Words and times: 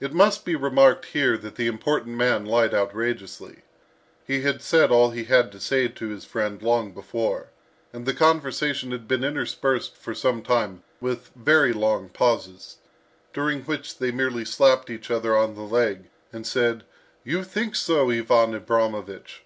It 0.00 0.12
must 0.12 0.44
be 0.44 0.56
remarked 0.56 1.04
here 1.04 1.38
that 1.38 1.54
the 1.54 1.68
important 1.68 2.16
man 2.16 2.44
lied 2.44 2.74
outrageously. 2.74 3.62
He 4.26 4.40
had 4.40 4.60
said 4.60 4.90
all 4.90 5.10
he 5.10 5.22
had 5.26 5.52
to 5.52 5.60
say 5.60 5.86
to 5.86 6.08
his 6.08 6.24
friend 6.24 6.60
long 6.60 6.90
before, 6.90 7.46
and 7.92 8.04
the 8.04 8.14
conversation 8.14 8.90
had 8.90 9.06
been 9.06 9.22
interspersed 9.22 9.96
for 9.96 10.12
some 10.12 10.42
time 10.42 10.82
with 11.00 11.30
very 11.36 11.72
long 11.72 12.08
pauses, 12.08 12.78
during 13.32 13.60
which 13.62 13.98
they 13.98 14.10
merely 14.10 14.44
slapped 14.44 14.90
each 14.90 15.08
other 15.08 15.36
on 15.36 15.54
the 15.54 15.60
leg, 15.62 16.10
and 16.32 16.44
said, 16.44 16.82
"You 17.22 17.44
think 17.44 17.76
so, 17.76 18.10
Ivan 18.10 18.54
Abramovich!" 18.56 19.44